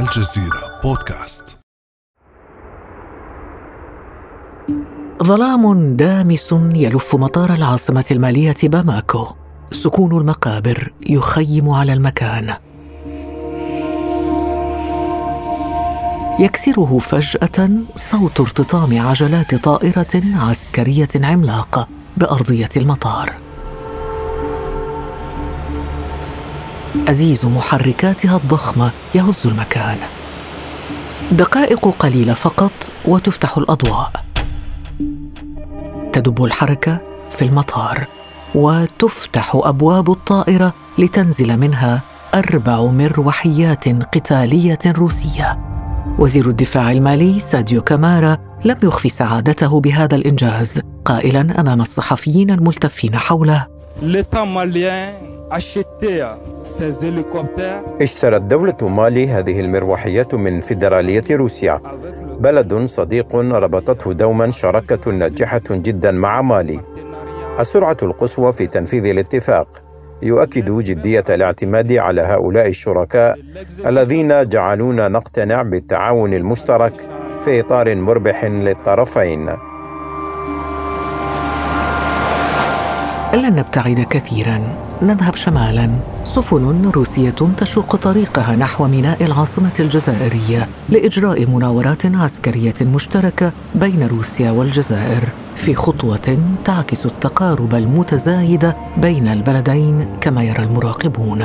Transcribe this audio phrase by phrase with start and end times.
[0.00, 1.58] الجزيرة بودكاست.
[5.22, 9.26] ظلام دامس يلف مطار العاصمة المالية باماكو.
[9.72, 12.54] سكون المقابر يخيم على المكان.
[16.40, 23.47] يكسره فجأة صوت ارتطام عجلات طائرة عسكرية عملاقة بأرضية المطار.
[27.08, 29.96] أزيز محركاتها الضخمة يهز المكان.
[31.32, 32.72] دقائق قليلة فقط
[33.04, 34.10] وتفتح الأضواء.
[36.12, 36.98] تدب الحركة
[37.30, 38.06] في المطار
[38.54, 42.00] وتفتح أبواب الطائرة لتنزل منها
[42.34, 45.58] أربع مروحيات قتالية روسية.
[46.18, 53.66] وزير الدفاع المالي ساديو كامارا لم يخفي سعادته بهذا الإنجاز قائلا أمام الصحفيين الملتفين حوله
[58.02, 61.80] اشترت دولة مالي هذه المروحيات من فيدرالية روسيا.
[62.40, 66.80] بلد صديق ربطته دوما شراكة ناجحة جدا مع مالي.
[67.60, 69.68] السرعة القصوى في تنفيذ الاتفاق
[70.22, 73.38] يؤكد جدية الاعتماد على هؤلاء الشركاء
[73.86, 76.92] الذين جعلونا نقتنع بالتعاون المشترك
[77.44, 79.50] في إطار مربح للطرفين.
[83.34, 84.60] لن نبتعد كثيرا.
[85.02, 85.90] نذهب شمالا.
[86.24, 95.22] سفن روسية تشق طريقها نحو ميناء العاصمة الجزائرية لإجراء مناورات عسكرية مشتركة بين روسيا والجزائر
[95.56, 101.44] في خطوة تعكس التقارب المتزايد بين البلدين كما يرى المراقبون.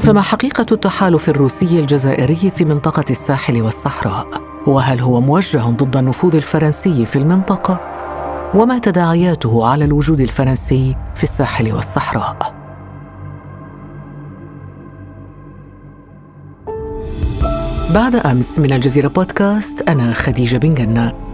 [0.00, 4.26] فما حقيقة التحالف الروسي الجزائري في منطقة الساحل والصحراء؟
[4.66, 7.80] وهل هو موجه ضد النفوذ الفرنسي في المنطقة؟
[8.54, 12.54] وما تداعياته على الوجود الفرنسي في الساحل والصحراء.
[17.94, 21.27] بعد أمس من الجزيرة بودكاست أنا خديجة بن جنه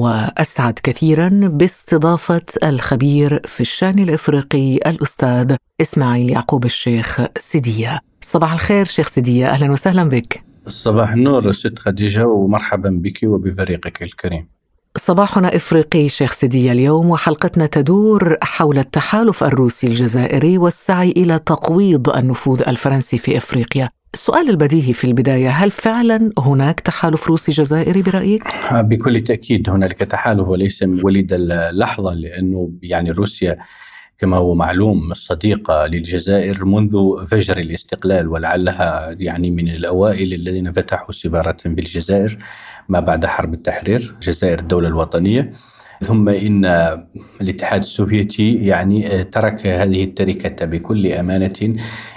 [0.00, 8.00] وأسعد كثيرا باستضافة الخبير في الشأن الإفريقي الأستاذ إسماعيل يعقوب الشيخ سديه.
[8.20, 10.42] صباح الخير شيخ سديه أهلا وسهلا بك.
[10.66, 14.48] صباح النور ست خديجة ومرحبا بك وبفريقك الكريم.
[14.96, 22.62] صباحنا إفريقي شيخ سديه اليوم وحلقتنا تدور حول التحالف الروسي الجزائري والسعي إلى تقويض النفوذ
[22.68, 23.90] الفرنسي في إفريقيا.
[24.14, 30.48] السؤال البديهي في البداية هل فعلا هناك تحالف روسي جزائري برأيك؟ بكل تأكيد هنالك تحالف
[30.48, 33.58] وليس من وليد اللحظة لأنه يعني روسيا
[34.18, 41.56] كما هو معلوم صديقة للجزائر منذ فجر الاستقلال ولعلها يعني من الأوائل الذين فتحوا سفارة
[41.64, 42.38] بالجزائر
[42.88, 45.52] ما بعد حرب التحرير الجزائر الدولة الوطنية
[46.00, 46.64] ثم إن
[47.40, 51.76] الاتحاد السوفيتي يعني ترك هذه التركة بكل أمانة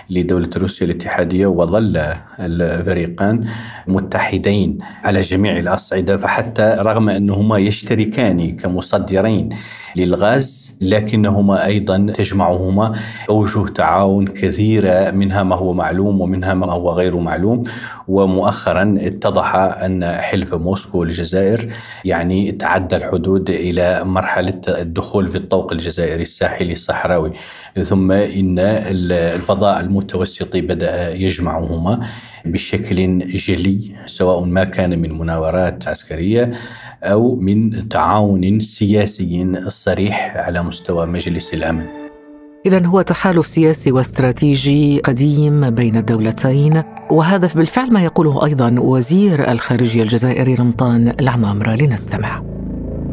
[0.10, 2.02] لدولة روسيا الاتحادية وظل
[2.40, 3.48] الفريقان
[3.88, 9.50] متحدين على جميع الأصعدة فحتى رغم أنهما يشتركان كمصدرين
[9.96, 12.94] للغاز لكنهما أيضا تجمعهما
[13.30, 17.64] أوجه تعاون كثيره منها ما هو معلوم ومنها ما هو غير معلوم.
[18.08, 21.70] ومؤخرا اتضح أن حلف موسكو للجزائر
[22.06, 27.32] يعني تعدى الحدود إلى مرحلة الدخول في الطوق الجزائري الساحلي الصحراوي.
[27.84, 32.08] ثم إن الفضاء المتوسطي بدأ يجمعهما.
[32.46, 36.52] بشكل جلي سواء ما كان من مناورات عسكرية
[37.04, 41.86] أو من تعاون سياسي صريح على مستوى مجلس الأمن.
[42.66, 50.04] اذا هو تحالف سياسي واستراتيجي قديم بين الدولتين وهذا بالفعل ما يقوله أيضا وزير الخارجية
[50.04, 52.44] الجزائري رمضان العمامرة لنستمع.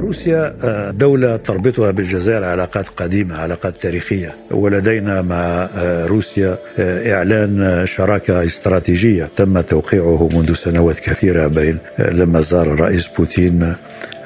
[0.00, 4.34] روسيا آه، دولة تربطها بالجزائر علاقات قديمة علاقات تاريخية.
[4.50, 9.28] ولدينا مع آه، روسيا آه، إعلان شراكة استراتيجية.
[9.36, 13.74] تم توقيعه منذ سنوات كثيرة بين لما زار الرئيس بوتين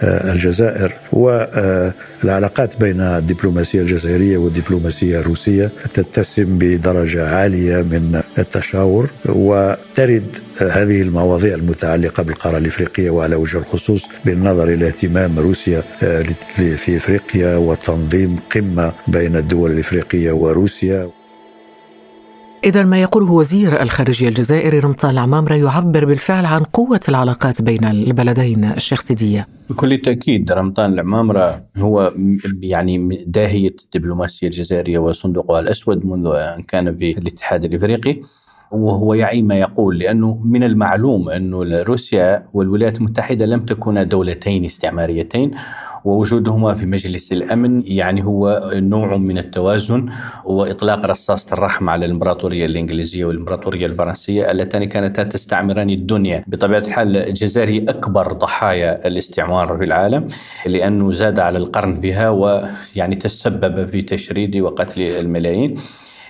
[0.03, 11.55] الجزائر والعلاقات بين الدبلوماسية الجزائرية والدبلوماسية الروسية تتسم بدرجة عالية من التشاور وترد هذه المواضيع
[11.55, 15.83] المتعلقة بالقارة الإفريقية وعلى وجه الخصوص بالنظر إلى اهتمام روسيا
[16.77, 21.11] في إفريقيا وتنظيم قمة بين الدول الإفريقية وروسيا.
[22.65, 28.65] إذا ما يقوله وزير الخارجية الجزائري رمضان العمامرة يعبر بالفعل عن قوة العلاقات بين البلدين
[28.65, 32.13] الشيخ سيدية بكل تأكيد رمضان العمامرة هو
[32.61, 38.21] يعني داهية الدبلوماسية الجزائرية وصندوقها الأسود منذ أن كان في الاتحاد الإفريقي.
[38.75, 45.51] وهو يعي ما يقول لأنه من المعلوم أنه روسيا والولايات المتحدة لم تكونا دولتين استعماريتين
[46.05, 50.07] ووجودهما في مجلس الأمن يعني هو نوع من التوازن
[50.45, 57.85] وإطلاق رصاصة الرحم على الإمبراطورية الإنجليزية والإمبراطورية الفرنسية اللتان كانتا تستعمران الدنيا بطبيعة الحال الجزائر
[57.89, 60.29] أكبر ضحايا الاستعمار في العالم
[60.67, 65.77] لأنه زاد على القرن بها ويعني تسبب في تشريد وقتل الملايين.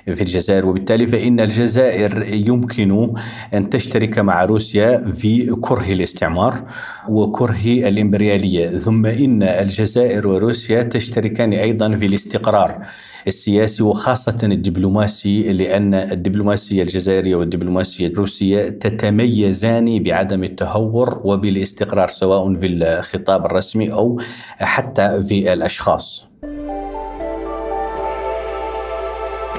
[0.05, 0.67] في الجزائر.
[0.67, 3.15] وبالتالي فإن الجزائر يمكن
[3.55, 6.65] أن تشترك مع روسيا في كره الاستعمار
[7.09, 8.69] وكره الإمبريالية.
[8.79, 12.83] ثم إن الجزائر وروسيا تشتركان أيضا في الاستقرار
[13.27, 23.47] السياسي وخاصة الدبلوماسي لأن الدبلوماسية الجزائرية والدبلوماسية الروسية تتميزان بعدم التهور وبالاستقرار سواء في الخطاب
[23.47, 24.21] الرسمي أو
[24.59, 26.24] حتى في الأشخاص.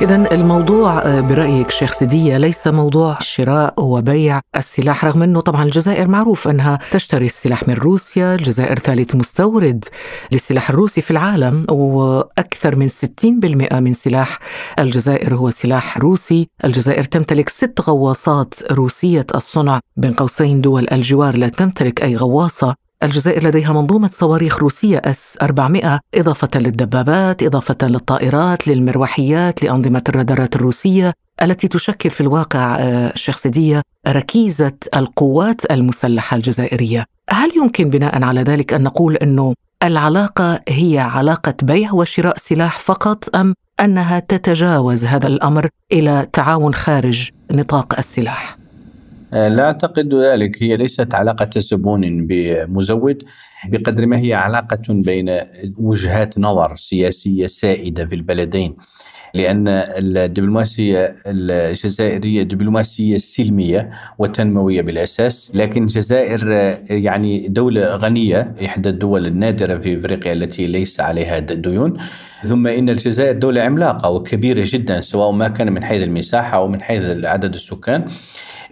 [0.02, 6.08] إذا الموضوع آه، برأيك شيخ سدية ليس موضوع شراء وبيع السلاح رغم أنه طبعا الجزائر
[6.08, 9.86] معروف أنها تشتري السلاح من روسيا الجزائر ثالث مستورد
[10.32, 14.40] للسلاح الروسي في العالم وأكثر من 60% من سلاح
[14.80, 16.48] الجزائر هو سلاح روسي.
[16.66, 22.76] الجزائر تمتلك ست غواصات روسية الصنع بين قوسين دول الجوار لا تمتلك أي غواصة.
[23.06, 31.14] الجزائر لديها منظومة صواريخ روسية اس 400 إضافة للدبابات، إضافة للطائرات، للمروحيات، لأنظمة الرادارات الروسية
[31.42, 37.06] التي تشكل في الواقع آه، شيخ سدية ركيزة القوات المسلحة الجزائرية.
[37.30, 39.54] هل يمكن بناء على ذلك أن نقول أنه
[39.84, 47.30] العلاقة هي علاقة بيع وشراء سلاح فقط أم أنها تتجاوز هذا الأمر إلى تعاون خارج
[47.52, 48.65] نطاق السلاح؟
[49.36, 50.64] آه، لا أعتقد ذلك.
[50.64, 53.24] هي ليست علاقة زبون بمزود
[53.70, 55.40] بقدر ما هي علاقة بين
[55.80, 58.76] وجهات نظر سياسية سائدة في البلدين
[59.34, 63.90] لأن الدبلوماسية الجزائرية دبلوماسية سلمية
[64.20, 66.50] وتنموية بالأساس لكن الجزائر
[66.90, 71.98] يعني دولة غنية إحدى الدول النادرة في إفريقيا التي ليس عليها ديون.
[72.44, 76.82] ثم إن الجزائر دولة عملاقة وكبيرة جدا سواء ما كان من حيث المساحة أو من
[76.82, 78.06] حيث عدد السكان.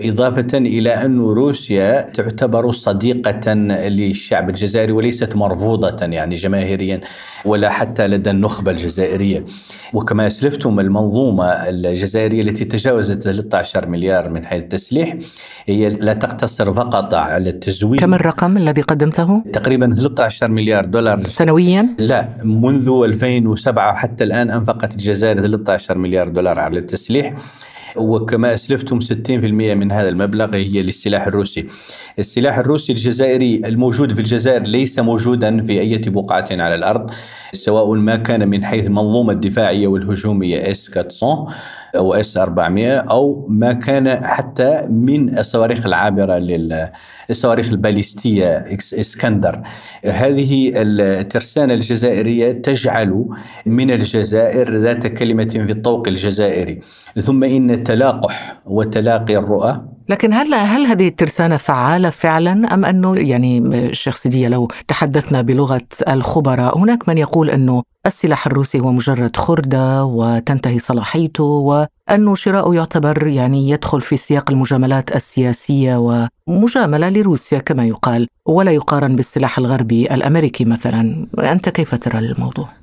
[0.01, 3.53] إضافة إلى أن روسيا تعتبر صديقة
[3.87, 6.99] للشعب الجزائري وليست مرفوضة يعني جماهيريا
[7.45, 9.45] ولا حتى لدى النخبة الجزائرية
[9.93, 15.15] وكما أسلفتم المنظومة الجزائرية التي تجاوزت 13 مليار من حيث التسليح
[15.65, 21.95] هي لا تقتصر فقط على التزويد كم الرقم الذي قدمته؟ تقريبا 13 مليار دولار سنويا؟
[21.99, 27.33] لا منذ 2007 حتى الآن أنفقت الجزائر 13 مليار دولار على التسليح
[27.95, 29.29] وكما أسلفتم 60%
[29.75, 31.67] من هذا المبلغ هي للسلاح الروسي.
[32.19, 37.11] السلاح الروسي الجزائري الموجود في الجزائر ليس موجودا في أي بقعة على الأرض
[37.53, 44.09] سواء ما كان من حيث المنظومة الدفاعية والهجومية S-400 أو اس 400 أو ما كان
[44.09, 46.37] حتى من الصواريخ العابرة
[47.29, 49.61] للصواريخ الباليستية إسكندر.
[50.05, 53.25] هذه الترسانة الجزائرية تجعل
[53.65, 56.79] من الجزائر ذات كلمة في الطوق الجزائري.
[57.21, 63.57] ثم إن تلاقح وتلاقي الرؤى لكن هل هل هذه الترسانة فعالة فعلا أم أنه يعني
[63.57, 70.05] الشيخ سيدية لو تحدثنا بلغة الخبراء هناك من يقول أنه السلاح الروسي هو مجرد خردة
[70.05, 78.27] وتنتهي صلاحيته وأنه شراؤه يعتبر يعني يدخل في سياق المجاملات السياسية ومجاملة لروسيا كما يقال
[78.45, 82.82] ولا يقارن بالسلاح الغربي الأمريكي مثلا أنت كيف ترى الموضوع؟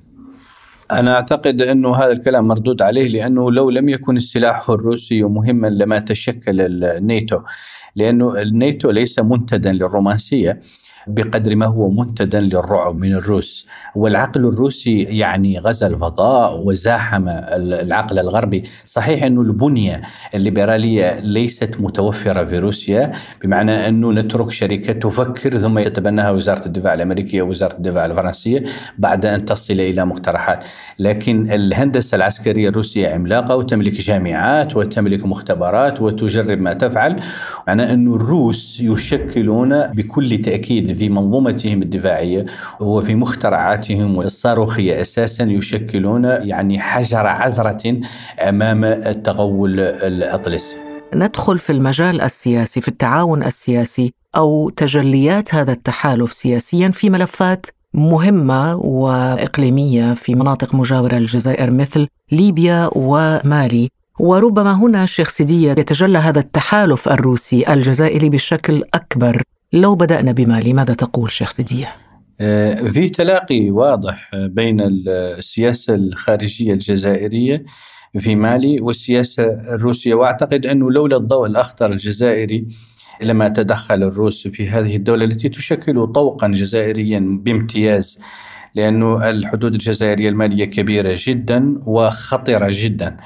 [0.93, 5.99] أنا أعتقد أنه هذا الكلام مردود عليه لأنه لو لم يكن السلاح الروسي مهما لما
[5.99, 7.41] تشكل الناتو
[7.97, 10.61] لأنه الناتو ليس منتدا للرومانسية.
[11.07, 13.67] بقدر ما هو منتدى للرعب من الروس.
[13.95, 18.63] والعقل الروسي يعني غزا الفضاء وزاحم العقل الغربي.
[18.87, 20.01] صحيح أنه البنية
[20.35, 23.13] الليبرالية ليست متوفرة في روسيا
[23.45, 28.65] بمعنى أنه نترك شركة تفكر ثم يتبناها وزارة الدفاع الأمريكية ووزارة الدفاع الفرنسية
[28.99, 30.65] بعد أن تصل إلى مقترحات.
[30.99, 37.17] لكن الهندسة العسكرية الروسية عملاقة وتملك جامعات وتملك مختبرات وتجرب ما تفعل.
[37.69, 42.47] معنى أن الروس يشكلون بكل تأكيد في منظومتهم الدفاعية
[42.81, 48.01] وفي مخترعاتهم الصاروخية أساسا يشكلون يعني حجر عذرة
[48.49, 50.77] أمام التغول الأطلسي.
[51.15, 58.77] ندخل في المجال السياسي في التعاون السياسي أو تجليات هذا التحالف سياسيا في ملفات مهمة
[58.77, 63.89] وإقليمية في مناطق مجاورة للجزائر مثل ليبيا ومالي.
[64.21, 69.43] وربما هنا شيخ سيدية يتجلى هذا التحالف الروسي الجزائري بشكل أكبر.
[69.73, 71.97] لو بدأنا بمالي ماذا تقول شيخ سيدية؟
[72.41, 77.65] آه، في تلاقي واضح بين السياسة الخارجية الجزائرية
[78.19, 82.69] في مالي والسياسة الروسية وأعتقد أنه لولا الضوء الأخضر الجزائري
[83.23, 88.19] لما تدخل الروس في هذه الدولة التي تشكل طوقا جزائريا بامتياز
[88.75, 93.17] لأنه الحدود الجزائرية المالية كبيرة جدا وخطرة جدا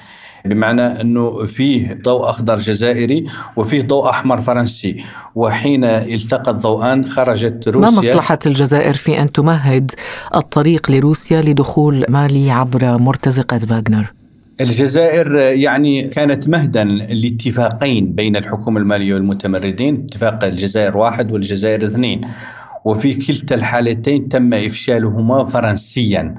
[0.47, 5.05] بمعنى أنه فيه ضوء أخضر جزائري وفيه ضوء أحمر فرنسي.
[5.35, 7.91] وحين التقى الضوءان خرجت روسيا.
[7.91, 9.93] ما مصلحة الجزائر في أن تمهد
[10.37, 14.13] الطريق لروسيا لدخول مالي عبر مرتزقة فاغنر؟
[14.61, 22.21] الجزائر يعني كانت مهدا لاتفاقين بين الحكومة المالية والمتمردين اتفاق الجزائر واحد والجزائر اثنين.
[22.85, 26.35] وفي كلتا الحالتين تم إفشالهما فرنسيا.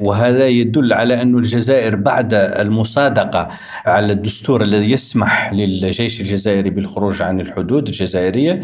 [0.00, 3.48] وهذا يدل على أن الجزائر بعد المصادقة
[3.86, 8.62] على الدستور الذي يسمح للجيش الجزائري بالخروج عن الحدود الجزائرية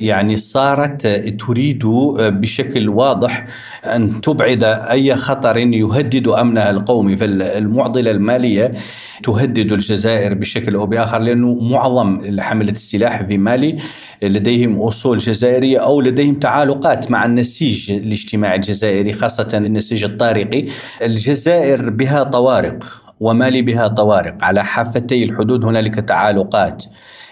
[0.00, 1.06] يعني صارت
[1.46, 1.86] تريد
[2.18, 3.46] بشكل واضح
[3.84, 8.70] أن تبعد أي خطر يهدد امنها القومي فالمعضله المالية.
[9.22, 13.76] تهدد الجزائر بشكل أو بآخر لأنه معظم حملة السلاح في مالي
[14.22, 20.64] لديهم أصول جزائرية أو لديهم تعالقات مع النسيج الاجتماعي الجزائري خاصة النسيج الطارقي.
[21.02, 22.84] الجزائر بها طوارق
[23.20, 24.44] ومالي بها طوارق.
[24.44, 26.84] على حافتي الحدود هنالك تعالقات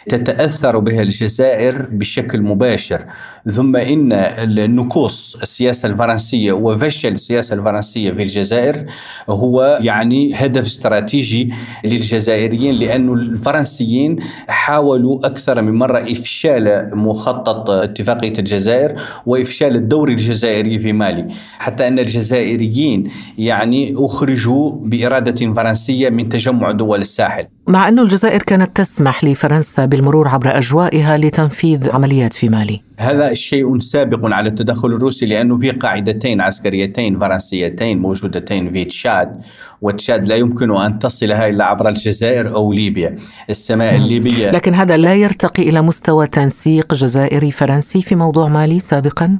[0.09, 3.05] تتأثر بها الجزائر بشكل مباشر.
[3.51, 8.87] ثم إن النكوص السياسة الفرنسية وفشل السياسة الفرنسية في الجزائر
[9.29, 11.53] هو يعني هدف استراتيجي
[11.85, 14.17] للجزائريين لأن الفرنسيين
[14.49, 21.27] حاولوا أكثر من مرة إفشال مخطط اتفاقية الجزائر وإفشال الدور الجزائري في مالي.
[21.59, 27.47] حتى أن الجزائريين يعني أخرجوا بإرادة فرنسية من تجمع دول الساحل.
[27.69, 32.81] مع أن الجزائر كانت تسمح لفرنسا بالمرور عبر أجوائها لتنفيذ عمليات في مالي.
[32.99, 39.41] هذا شيء سابق على التدخل الروسي لأنه في قاعدتين عسكريتين فرنسيتين موجودتين في تشاد
[39.83, 43.17] وتشاد لا يمكن أن تصلها إلا عبر الجزائر أو ليبيا.
[43.51, 49.39] السماء الليبية لكن هذا لا يرتقي إلى مستوى تنسيق جزائري فرنسي في موضوع مالي سابقا؟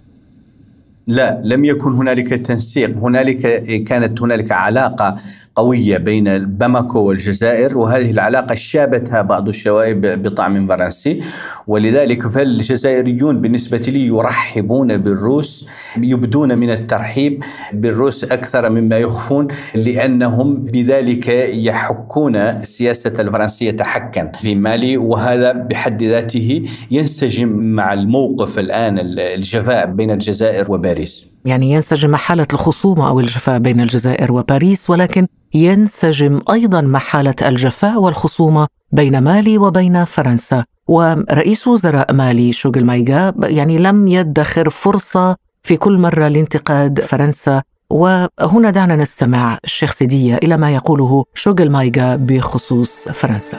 [1.07, 2.97] لا لم يكن هنالك تنسيق.
[2.97, 5.17] هنالك كانت هنالك علاقة
[5.57, 11.23] قوية بين باماكو والجزائر وهذه العلاقة شابتها بعض الشوائب بطعم فرنسي.
[11.67, 15.67] ولذلك فالجزائريون بالنسبة لي يرحبون بالروس
[15.99, 24.97] يبدون من الترحيب بالروس أكثر مما يخفون لأنهم بذلك يحكون السياسة الفرنسية حكا في مالي
[24.97, 31.25] وهذا بحد ذاته ينسجم مع الموقف الآن الجفاء بين الجزائر وباريس.
[31.45, 38.01] يعني ينسجم حالة الخصومة أو الجفاء بين الجزائر وباريس ولكن ينسجم أيضا مع حالة الجفاء
[38.01, 40.65] والخصومة بين مالي وبين فرنسا.
[40.89, 47.63] ورئيس وزراء مالي شوغل مايغا يعني لم يدخر فرصة في كل مرة لانتقاد فرنسا.
[47.91, 53.59] وهنا دعنا نستمع الشيخ سيدية إلى ما يقوله شوغل مايغا بخصوص فرنسا.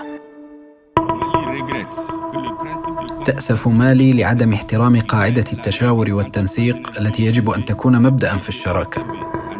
[3.25, 9.05] تأسف مالي لعدم احترام قاعدة التشاور والتنسيق التي يجب أن تكون مبدأ في الشراكة.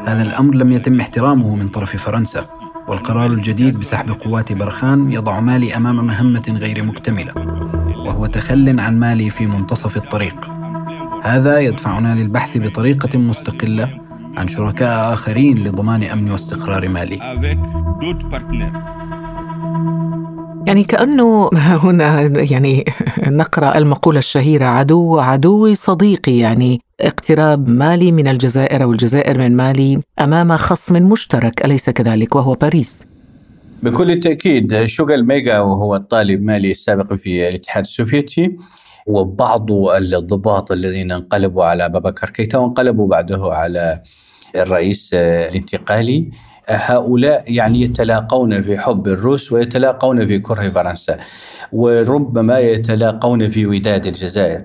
[0.07, 2.45] هذا الأمر لم يتم احترامه من طرف فرنسا،
[2.87, 7.33] والقرار الجديد بسحب قوات برخان يضع مالي أمام مهمة غير مكتملة،
[8.05, 10.51] وهو تخل عن مالي في منتصف الطريق.
[11.23, 13.99] هذا يدفعنا للبحث بطريقة مستقلة
[14.37, 17.19] عن شركاء آخرين لضمان أمن واستقرار مالي.
[20.67, 22.85] يعني كأنه هنا يعني
[23.41, 30.01] نقرأ المقولة الشهيرة عدو عدوي صديقي يعني اقتراب مالي من الجزائر أو الجزائر من مالي
[30.19, 33.05] أمام خصم مشترك أليس كذلك؟ وهو باريس.
[33.83, 38.57] بكل تأكيد شوغل ميغا وهو الطالب مالي السابق في الاتحاد السوفيتي
[39.07, 44.01] وبعض الضباط الذين انقلبوا على بابكر كيتا وانقلبوا بعده على
[44.55, 46.31] الرئيس الانتقالي.
[46.69, 51.17] هؤلاء يعني يتلاقون في حب الروس ويتلاقون في كره فرنسا
[51.71, 54.61] وربما يتلاقون في وداد الجزائر.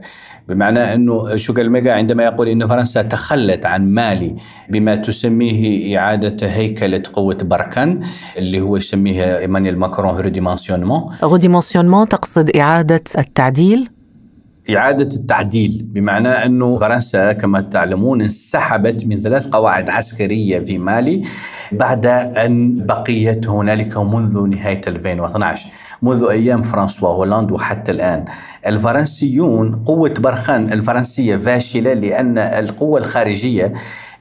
[0.49, 4.37] بمعنى أنه شوغل ميغا عندما يقول ان فرنسا تخلت عن مالي
[4.69, 8.01] بما تسميه إعادة هيكلة قوة برخان
[8.39, 13.91] اللي هو يسميه ايمانويل ماكرون redimensionnement redimensionnement تقصد إعادة التعديل؟
[14.71, 21.23] إعادة التعديل بمعنى أنه فرنسا كما تعلمون انسحبت من ثلاث قواعد عسكرية في مالي
[21.73, 25.69] بعد أن بقيت هنالك منذ نهاية 2012
[26.03, 28.25] منذ أيام فرانسوا هولاند وحتى الآن.
[28.67, 33.73] الفرنسيون قوة برخان الفرنسية فاشلة لأن القوة الخارجية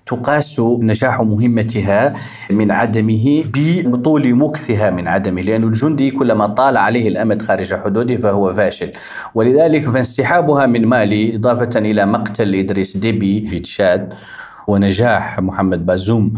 [0.05, 2.13] تقاس نجاح مهمتها
[2.51, 3.43] من عدمه
[3.85, 8.91] بطول مكثها من عدمه لأن الجندي كلما طال عليه الأمد خارج حدوده فهو فاشل.
[9.35, 14.13] ولذلك فانسحابها من مالي إضافة إلى مقتل إدريس ديبي في تشاد.
[14.71, 16.33] ونجاح محمد بازوم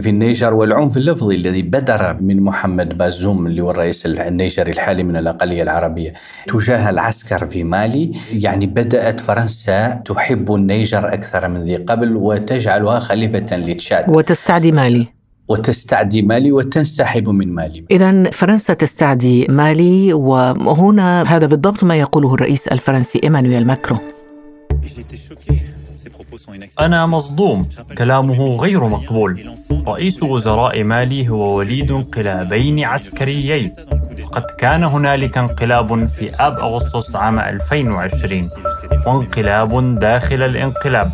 [0.00, 5.16] في النيجر والعنف اللفظي الذي بدر من محمد بازوم اللي هو الرئيس النيجري الحالي من
[5.16, 6.12] الأقلية العربية.
[6.46, 13.56] تجاه العسكر في مالي يعني بدأت فرنسا تحب النيجر أكثر من ذي قبل وتجعلها خليفة
[13.56, 14.16] لتشاد.
[14.16, 15.06] وتستعدي مالي.
[15.48, 17.84] وتستعدي مالي وتنسحب من مالي.
[17.90, 23.98] إذا فرنسا تستعدي مالي وهنا هذا بالضبط ما يقوله الرئيس الفرنسي إيمانويل ماكرون.
[26.80, 27.68] أنا مصدوم.
[27.98, 29.54] كلامه غير مقبول.
[29.88, 33.72] رئيس وزراء مالي هو وليد انقلابين عسكريين.
[34.22, 38.50] فقد كان هنالك انقلاب في آب أغسطس عام 2020
[39.06, 41.10] وانقلاب داخل الانقلاب.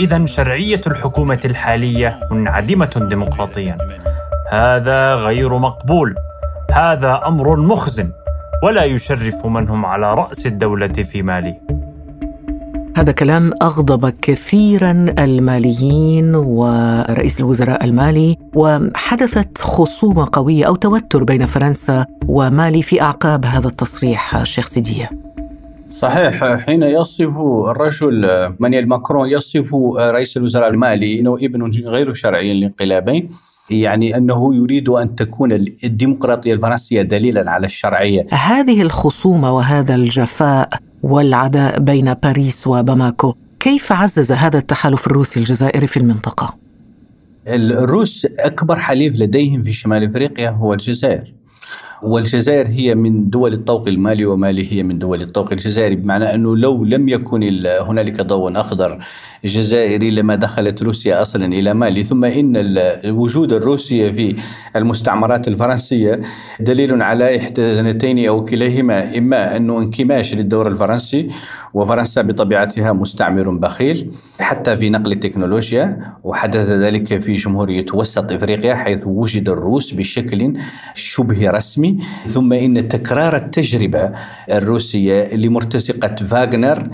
[0.00, 3.78] إذا شرعية الحكومة الحالية منعدمة ديمقراطيا.
[4.52, 6.14] هذا غير مقبول.
[6.72, 8.12] هذا أمر مخزن.
[8.62, 11.69] ولا يشرف من هم على رأس الدولة في مالي
[12.96, 22.06] هذا كلام أغضب كثيرا الماليين ورئيس الوزراء المالي وحدثت خصومة قوية أو توتر بين فرنسا
[22.28, 25.10] ومالي في أعقاب هذا التصريح شيخ سيدية
[25.90, 27.38] صحيح حين يصف
[27.70, 28.28] الرجل
[28.58, 33.28] مانيال ماكرون يصف رئيس الوزراء المالي إنه ابن غير شرعي للانقلابين
[33.70, 35.52] يعني أنه يريد أن تكون
[35.84, 38.26] الديمقراطية الفرنسية دليلا على الشرعية.
[38.30, 40.70] هذه الخصومة وهذا الجفاء
[41.02, 46.56] والعداء بين باريس وباماكو، كيف عزز هذا التحالف الروسي الجزائري في المنطقة؟
[47.48, 51.39] الروس أكبر حليف لديهم في شمال إفريقيا هو الجزائر.
[52.02, 56.84] والجزائر هي من دول الطوق المالي ومالي هي من دول الطوق الجزائري بمعنى أنه لو
[56.84, 58.98] لم يكن هنالك ضوء أخضر
[59.44, 64.36] جزائري لما دخلت روسيا أصلا إلى مالي ثم إن الوجود الروسي في
[64.76, 66.20] المستعمرات الفرنسية
[66.60, 71.30] دليل على اثنتين أو كليهما إما انه انكماش للدور الفرنسي
[71.74, 74.10] وفرنسا بطبيعتها مستعمر بخيل
[74.40, 80.54] حتى في نقل التكنولوجيا وحدث ذلك في جمهورية وسط إفريقيا حيث وجد الروس بشكل
[80.94, 81.98] شبه رسمي.
[82.28, 84.10] ثم إن تكرار التجربة
[84.52, 86.88] الروسية لمرتزقة فاغنر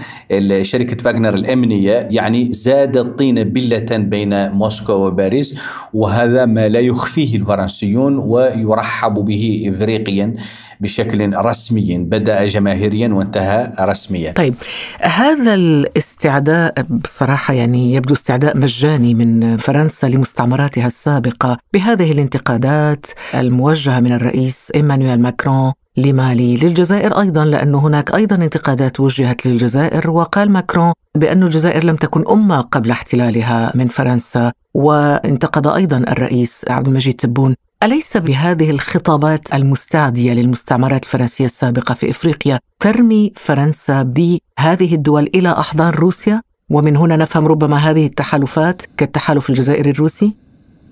[0.62, 5.54] شركة فاغنر يعني يعني زاد الطين بلة بين موسكو وباريس
[5.94, 10.34] وهذا ما لا يخفيه الفرنسيون ويرحب به إفريقيا.
[10.80, 14.32] بشكل رسمي بدأ جماهيريا وانتهى رسميا.
[14.32, 14.54] طيب
[15.00, 21.58] هذا الاستعداء بصراحة يعني يبدو استعداء مجاني من فرنسا لمستعمراتها السابقة.
[21.72, 29.46] بهذه الانتقادات الموجهة من الرئيس إيمانويل ماكرون لمالي للجزائر أيضا لأن هناك أيضا انتقادات وجهت
[29.46, 34.52] للجزائر وقال ماكرون بأن الجزائر لم تكن أمة قبل احتلالها من فرنسا.
[34.74, 37.54] وانتقد أيضا الرئيس عبد المجيد تبون
[37.86, 45.92] أليس بهذه الخطابات المستعدية للمستعمرات الفرنسية السابقة في إفريقيا ترمي فرنسا بهذه الدول إلى أحضان
[45.92, 50.32] روسيا؟ ومن هنا نفهم ربما هذه التحالفات كالتحالف الجزائري الروسي؟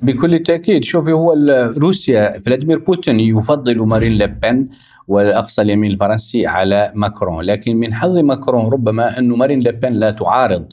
[0.03, 1.37] بكل تأكيد شوفي هو
[1.79, 4.69] روسيا فلاديمير بوتين يفضل مارين لبن
[5.09, 10.67] والأقصى اليمين الفرنسي على ماكرون لكن من حظ ماكرون ربما أن مارين لبن لا تعارض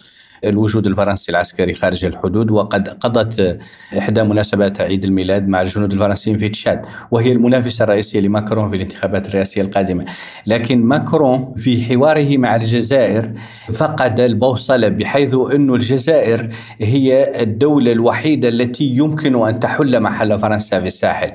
[0.45, 3.59] الوجود الفرنسي العسكري خارج الحدود وقد قضت
[3.97, 9.27] إحدى مناسبات عيد الميلاد مع الجنود الفرنسيين في تشاد وهي المنافسة الرئيسية لماكرون في الانتخابات
[9.27, 10.05] الرئاسية القادمة.
[10.47, 13.31] لكن ماكرون في حواره مع الجزائر
[13.73, 16.49] فقد البوصلة بحيث أن الجزائر
[16.79, 21.31] هي الدولة الوحيدة التي يمكن أن تحل محل فرنسا في الساحل.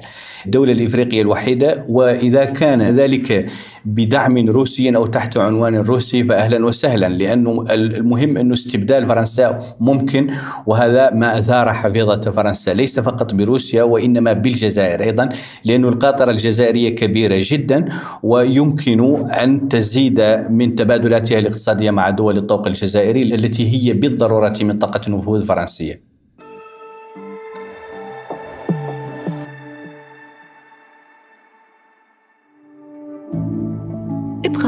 [0.47, 3.47] الدولة الإفريقية الوحيدة وإذا كان ذلك
[3.85, 10.31] بدعم روسي أو تحت عنوان روسي فأهلا وسهلا لأنه المهم أنه استبدال فرنسا ممكن
[10.67, 12.71] وهذا ما أثار حفيظة فرنسا.
[12.75, 15.29] ليس فقط بروسيا وإنما بالجزائر أيضا
[15.65, 17.85] لأن القاطرة الجزائرية كبيرة جدا
[18.23, 19.01] ويمكن
[19.43, 26.06] أن تزيد من تبادلاتها الاقتصادية مع دول الطوق الجزائري التي هي بالضرورة منطقة نفوذ فرنسية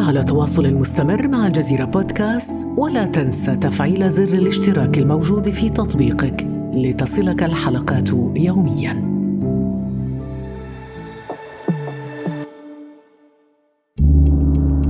[0.08, 7.42] على تواصل مستمر مع الجزيرة بودكاست ولا تنسى تفعيل زر الاشتراك الموجود في تطبيقك لتصلك
[7.42, 9.18] الحلقات يومياً.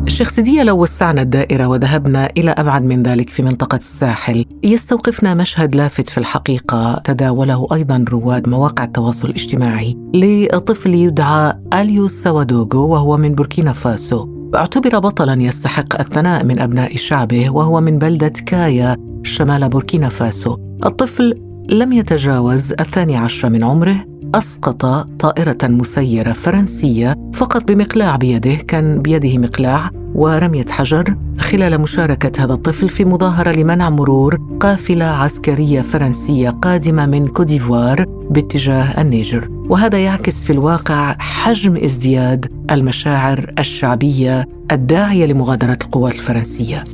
[0.06, 5.74] الشيخ سيدية لو وسعنا الدائرة وذهبنا إلى أبعد من ذلك في منطقة الساحل يستوقفنا مشهد
[5.74, 13.34] لافت في الحقيقة تداوله أيضا رواد مواقع التواصل الاجتماعي لطفل يدعى أليو سوادوغو وهو من
[13.34, 20.08] بوركينا فاسو اعتبر بطلا يستحق الثناء من أبناء شعبه وهو من بلدة كايا شمال بوركينا
[20.08, 20.56] فاسو.
[20.84, 21.34] الطفل
[21.70, 24.86] لم يتجاوز الثاني عشر من عمره أسقط
[25.20, 32.88] طائرة مسيرة فرنسية فقط بمقلاع بيده كان بيده مقلاع ورمية حجر خلال مشاركة هذا الطفل
[32.88, 39.48] في مظاهرة لمنع مرور قافلة عسكرية فرنسية قادمة من كوديفوار باتجاه النيجر.
[39.68, 46.84] وهذا يعكس في الواقع حجم ازدياد المشاعر الشعبية الداعية لمغادرة القوات الفرنسية.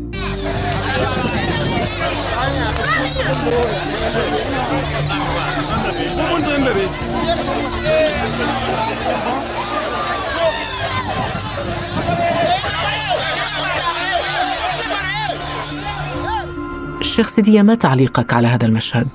[17.15, 19.07] الشيخ سيدية ما تعليقك على هذا المشهد؟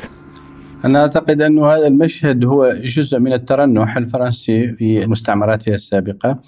[0.85, 6.39] أنا أعتقد أن هذا المشهد هو جزء من الترنح الفرنسي في مستعمراته السابقة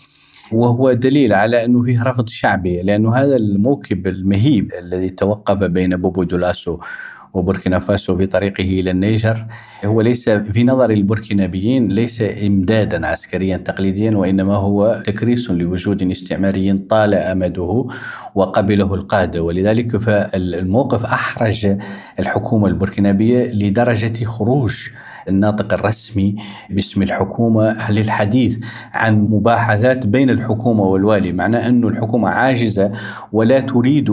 [0.52, 6.24] وهو دليل على أنه فيه رفض شعبي لأنه هذا الموكب المهيب الذي توقف بين بوبو
[6.24, 6.80] دولاسو
[7.34, 9.38] وبوركينا فاسو في طريقه إلى النيجر
[9.86, 17.14] هو ليس في نظر البوركينابيين ليس إمدادا عسكريا تقليديا وإنما هو تكريس لوجود استعماري طال
[17.14, 17.88] أمده
[18.36, 19.44] وقبله القادة.
[19.44, 21.78] ولذلك فالموقف أحرج
[22.20, 24.76] الحكومة البوركينابيه لدرجة خروج
[25.30, 26.36] الناطق الرسمي
[26.70, 28.60] باسم الحكومة للحديث
[28.94, 32.92] عن مباحثات بين الحكومة والوالي معناه أن الحكومة عاجزة
[33.32, 34.12] ولا تريد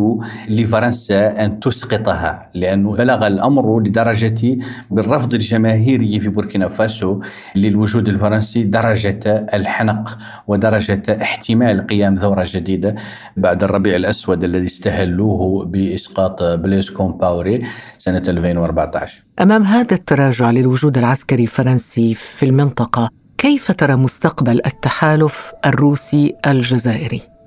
[0.48, 4.58] لفرنسا أن تسقطها لأنه بلغ الأمر لدرجة
[4.90, 7.20] بالرفض الجماهيري في بوركينا فاسو
[7.56, 12.94] للوجود الفرنسي درجة الحنق ودرجة احتمال قيام ثورة جديدة
[13.36, 17.62] بعد الربيع الأسود الذي استهلوه بإسقاط بليز كومباوري
[17.98, 26.34] سنة 2014 أمام هذا التراجع للوجود العسكري الفرنسي في المنطقة كيف ترى مستقبل التحالف الروسي
[26.46, 27.37] الجزائري؟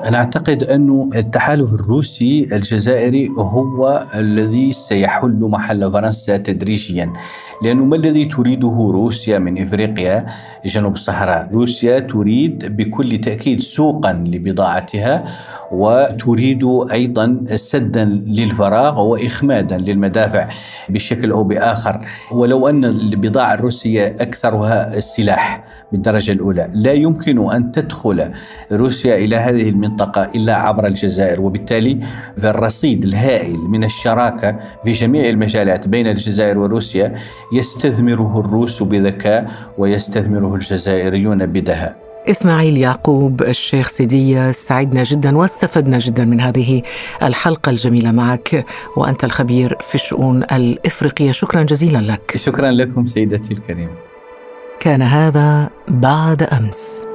[0.00, 7.12] أنا أعتقد أن التحالف الروسي الجزائري هو الذي سيحل محل فرنسا تدريجيا.
[7.62, 10.26] لأنه ما الذي تريده روسيا من إفريقيا؟
[10.66, 11.48] جنوب الصحراء.
[11.52, 15.24] روسيا تريد بكل تأكيد سوقا لبضاعتها
[15.72, 20.48] وتريد أيضا سدا للفراغ وإخمادا للمدافع
[20.88, 22.00] بشكل أو بآخر.
[22.32, 28.30] ولو أن البضاعة الروسية أكثرها السلاح بالدرجة الأولى لا يمكن أن تدخل
[28.72, 31.98] روسيا إلى هذه المنطقة إلا عبر الجزائر وبالتالي
[32.42, 37.14] فالرصيد الهائل من الشراكة في جميع المجالات بين الجزائر وروسيا
[37.52, 41.96] يستثمره الروس بذكاء ويستثمره الجزائريون بدهاء.
[42.30, 46.82] إسماعيل يعقوب الشيخ سيدية سعدنا جدا واستفدنا جدا من هذه
[47.22, 48.66] الحلقة الجميلة معك
[48.96, 51.32] وأنت الخبير في الشؤون الإفريقية.
[51.32, 52.36] شكرا جزيلا لك.
[52.36, 53.96] شكرا لكم سيدتي الكريمة.
[54.80, 57.06] كان هذا بعد أمس.